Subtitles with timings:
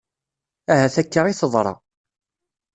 [0.73, 1.73] Ahat akka i teḍra.